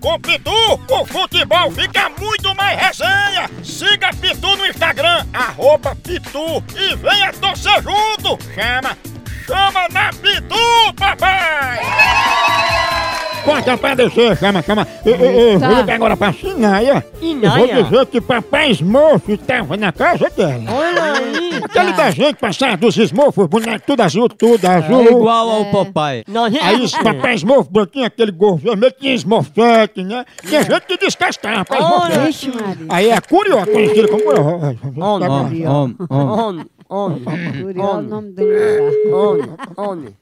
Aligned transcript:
Com 0.00 0.18
Pitu, 0.18 0.50
o 0.88 1.04
futebol 1.04 1.70
fica 1.72 2.10
muito 2.18 2.54
mais 2.56 2.78
resenha! 2.80 3.50
Siga 3.62 4.08
Pitu 4.18 4.56
no 4.56 4.66
Instagram, 4.66 5.26
arroba 5.34 5.94
Pitu 5.96 6.62
e 6.74 6.96
venha 6.96 7.30
torcer 7.34 7.82
junto! 7.82 8.38
Chama, 8.54 8.96
chama 9.46 9.88
na 9.92 10.10
Pitu, 10.10 10.94
papai! 10.96 11.80
Corta 13.44 13.76
pra 13.76 13.94
descer, 13.94 14.36
chama, 14.38 14.62
chama. 14.62 14.86
Eu, 15.04 15.16
eu, 15.16 15.30
eu 15.52 15.60
Tá. 15.60 15.68
vou 15.68 15.76
ligar 15.78 15.94
agora 15.96 16.16
pra 16.16 16.32
Sinaia. 16.32 17.04
Eu 17.20 17.50
vou 17.50 17.66
Inaia? 17.66 17.82
dizer 17.82 18.06
que 18.06 18.20
papai 18.20 18.70
Smurf 18.70 19.36
tava 19.46 19.76
na 19.76 19.92
casa 19.92 20.30
dela. 20.30 20.62
Olha 20.68 21.12
aí! 21.14 21.39
Aquele 21.64 21.92
desenho 21.92 22.34
que 22.34 22.40
passava 22.40 22.76
dos 22.76 22.96
Smurfs, 22.96 23.46
boneco 23.46 23.84
tudo 23.86 24.00
azul, 24.02 24.28
tudo 24.28 24.64
azul. 24.66 25.00
É 25.00 25.04
igual 25.12 25.50
ao 25.50 25.64
papai. 25.66 26.24
Nós 26.28 26.54
Aí 26.56 26.80
os 26.80 26.92
papai 26.92 27.34
Smurf 27.34 27.70
branquinho, 27.70 28.06
aquele 28.06 28.32
gorro 28.32 28.56
vermelho, 28.56 28.92
tinha 28.98 29.14
Smurfette, 29.14 30.02
né? 30.02 30.24
Tinha 30.46 30.62
gente 30.62 30.86
que 30.86 30.96
descascava 30.98 31.64
pra 31.64 31.78
Olha, 31.78 32.28
Smurfette. 32.30 32.86
Aí 32.88 33.10
é 33.10 33.20
Curió, 33.20 33.64
conhecido 33.66 34.08
como 34.08 34.22
Curió. 34.24 34.42
Homem, 34.42 34.78
Tá. 34.80 34.88
Homem, 35.06 35.28
homem, 35.28 35.66
homem. 35.68 36.66
Homem, 36.88 37.22
homem, 37.24 37.62
Curió 37.62 37.82
é 37.84 37.94
o 37.98 38.02
nome 38.02 38.32
do 38.32 38.42
lugar. 38.42 39.12
homem, 39.12 39.50
homem. 39.76 40.16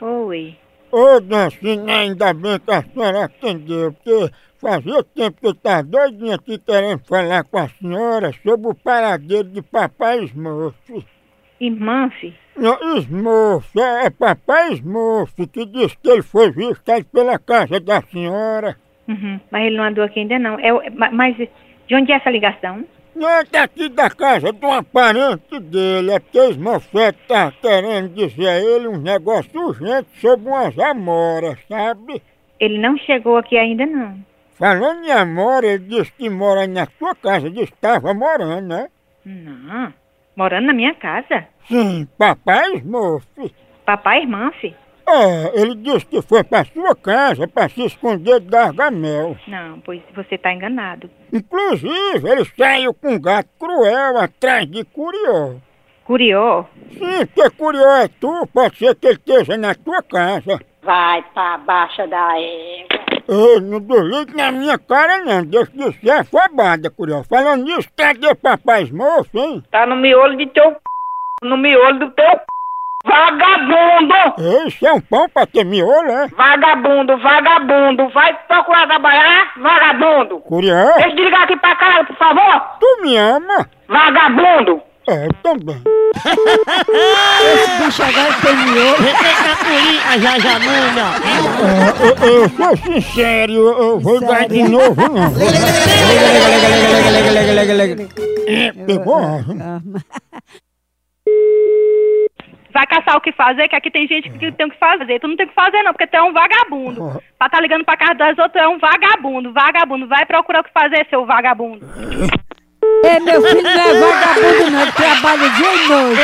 Oi. 0.00 0.56
Ô, 0.90 1.20
Dancina, 1.20 1.92
ainda 1.98 2.32
bem 2.32 2.58
que 2.58 2.70
a 2.70 2.82
senhora 2.82 3.24
atendeu, 3.24 3.92
porque 3.92 4.30
fazia 4.58 5.02
tempo 5.02 5.40
que 5.40 5.46
eu 5.46 5.52
estava 5.52 5.82
doidinho 5.82 6.34
aqui 6.34 6.58
querendo 6.58 7.00
falar 7.04 7.44
com 7.44 7.58
a 7.58 7.68
senhora 7.68 8.32
sobre 8.42 8.68
o 8.68 8.74
paradeiro 8.74 9.48
de 9.48 9.60
papai 9.62 10.24
Smurf. 10.24 11.04
Irmã? 11.60 12.10
Não, 12.56 12.96
Smurf, 12.98 13.78
é, 13.78 14.06
é 14.06 14.10
papai 14.10 14.72
Smurf 14.74 15.46
que 15.46 15.66
disse 15.66 15.96
que 15.98 16.08
ele 16.08 16.22
foi 16.22 16.50
visto 16.50 16.82
pela 17.12 17.38
casa 17.38 17.78
da 17.80 18.00
senhora. 18.02 18.76
Uhum. 19.06 19.40
Mas 19.50 19.66
ele 19.66 19.76
não 19.76 19.84
andou 19.84 20.04
aqui 20.04 20.20
ainda 20.20 20.38
não. 20.38 20.58
É, 20.58 20.90
ma- 20.90 21.10
mas 21.10 21.36
de 21.36 21.94
onde 21.94 22.12
é 22.12 22.16
essa 22.16 22.30
ligação? 22.30 22.84
Não, 23.18 23.28
é 23.28 23.42
daqui 23.44 23.88
da 23.88 24.08
casa 24.08 24.52
de 24.52 24.64
uma 24.64 24.80
parente 24.80 25.58
dele, 25.58 26.12
é 26.12 26.20
porque 26.20 26.38
o 26.38 26.50
Smurfette 26.50 27.18
tá 27.26 27.50
querendo 27.50 28.14
dizer 28.14 28.48
a 28.48 28.60
ele 28.60 28.86
um 28.86 28.98
negócio 28.98 29.60
urgente 29.60 30.08
sobre 30.20 30.48
umas 30.48 30.78
amoras, 30.78 31.58
sabe? 31.68 32.22
Ele 32.60 32.78
não 32.78 32.96
chegou 32.96 33.36
aqui 33.36 33.58
ainda 33.58 33.84
não. 33.84 34.24
Falando 34.56 35.04
em 35.04 35.10
amora, 35.10 35.66
ele 35.66 35.84
disse 35.84 36.12
que 36.12 36.30
mora 36.30 36.64
na 36.68 36.86
sua 36.96 37.12
casa, 37.16 37.50
disse 37.50 37.72
que 37.72 37.74
estava 37.74 38.14
morando, 38.14 38.68
né? 38.68 38.88
Não. 39.24 39.92
Morando 40.36 40.68
na 40.68 40.72
minha 40.72 40.94
casa? 40.94 41.48
Sim, 41.66 42.06
papai 42.16 42.76
Smurf. 42.76 43.26
Papai 43.84 44.20
irmã? 44.20 44.52
É, 45.10 45.62
ele 45.62 45.74
disse 45.76 46.04
que 46.04 46.20
foi 46.20 46.44
pra 46.44 46.64
sua 46.66 46.94
casa 46.94 47.48
pra 47.48 47.66
se 47.68 47.82
esconder 47.82 48.40
de 48.40 48.50
Gargamel. 48.50 49.36
Não, 49.46 49.80
pois 49.80 50.02
você 50.14 50.36
tá 50.36 50.52
enganado. 50.52 51.08
Inclusive, 51.32 52.28
ele 52.28 52.44
saiu 52.56 52.92
com 52.92 53.12
um 53.12 53.20
gato 53.20 53.48
cruel 53.58 54.18
atrás 54.18 54.70
de 54.70 54.84
Curió. 54.84 55.54
Curió? 56.04 56.66
Sim, 56.92 57.26
porque 57.26 57.50
Curió 57.50 57.88
é 57.96 58.08
tu, 58.08 58.46
pode 58.52 58.76
ser 58.76 58.94
que 58.96 59.06
ele 59.06 59.16
esteja 59.16 59.56
na 59.56 59.74
tua 59.74 60.02
casa. 60.02 60.60
Vai 60.82 61.22
pra 61.32 61.56
baixa 61.58 62.06
da 62.06 62.38
égua. 62.38 62.98
Ei, 63.28 63.60
não 63.60 63.80
desligue 63.80 64.34
na 64.36 64.52
minha 64.52 64.78
cara 64.78 65.24
não, 65.24 65.44
deixa 65.44 65.70
de 65.72 66.00
ser 66.00 66.10
afobada, 66.10 66.90
Curió. 66.90 67.22
Falando 67.24 67.64
nisso, 67.64 67.88
cadê 67.96 68.34
papai 68.34 68.82
Smurf, 68.84 69.34
hein? 69.34 69.62
Tá 69.70 69.86
no 69.86 69.96
miolo 69.96 70.36
de 70.36 70.46
teu 70.46 70.70
c... 70.70 70.78
no 71.42 71.56
miolo 71.56 71.98
do 71.98 72.10
teu 72.10 72.30
c... 72.30 72.40
Isso 74.66 74.86
é 74.86 74.92
um 74.92 75.00
pão 75.00 75.28
pra 75.28 75.46
ter 75.46 75.64
miolo, 75.64 76.10
é? 76.10 76.28
Vagabundo, 76.28 77.16
vagabundo! 77.18 78.08
Vai 78.10 78.36
procurar 78.46 78.86
trabalhar, 78.86 79.52
vagabundo! 79.56 80.38
Curió, 80.40 80.94
Deixa 80.96 81.10
de 81.16 81.24
ligar 81.24 81.42
aqui 81.44 81.56
pra 81.56 81.74
cá, 81.76 82.04
por 82.04 82.16
favor! 82.16 82.62
tu 82.80 83.02
me 83.02 83.16
ama? 83.16 83.68
Vagabundo! 83.88 84.82
É, 85.08 85.24
eu 85.24 85.32
também. 85.42 85.82
Esse 87.42 87.82
bicho 87.82 88.02
agora 88.02 88.34
tem 88.42 88.56
miolo. 88.56 88.96
Respeita 88.98 89.52
a 89.52 89.56
curi, 89.56 90.00
a 90.06 90.18
jajamuna. 90.18 91.06
É, 91.24 92.26
eu, 92.28 92.42
eu 92.42 92.48
sou 92.50 92.76
sincero, 92.76 93.52
eu, 93.52 94.00
vou 94.00 94.20
dar 94.20 94.46
de 94.46 94.62
novo, 94.64 95.00
não. 95.08 95.32
É, 98.46 98.72
pegou? 98.84 99.20
Vai 102.78 102.86
caçar 102.86 103.16
o 103.16 103.20
que 103.20 103.32
fazer, 103.32 103.66
que 103.66 103.74
aqui 103.74 103.90
tem 103.90 104.06
gente 104.06 104.30
que 104.30 104.52
tem 104.52 104.66
o 104.66 104.70
que 104.70 104.78
fazer. 104.78 105.18
Tu 105.18 105.26
não 105.26 105.34
tem 105.34 105.46
o 105.46 105.48
que 105.48 105.54
fazer 105.54 105.82
não, 105.82 105.92
porque 105.92 106.06
tu 106.06 106.14
é 106.14 106.22
um 106.22 106.32
vagabundo. 106.32 107.20
Pra 107.36 107.48
tá 107.48 107.60
ligando 107.60 107.84
pra 107.84 107.96
casa 107.96 108.14
das 108.14 108.38
outras, 108.38 108.52
tu 108.52 108.58
é 108.58 108.68
um 108.68 108.78
vagabundo, 108.78 109.52
vagabundo. 109.52 110.06
Vai 110.06 110.24
procurar 110.24 110.60
o 110.60 110.62
que 110.62 110.70
fazer, 110.72 111.04
seu 111.10 111.26
vagabundo. 111.26 111.84
Ei, 113.02 113.18
meu 113.18 113.42
filho 113.42 113.62
não 113.62 113.70
é 113.70 113.94
vagabundo 113.94 114.70
não, 114.70 114.82
ele 114.82 114.92
trabalha 114.92 115.50
dia 115.50 115.74
e 115.74 115.88
noite. 115.88 116.22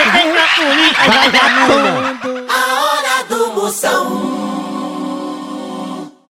Jajamuna. 1.33 2.21
A 2.49 2.63
hora 2.85 3.25
do 3.29 3.53
Moção. 3.61 4.34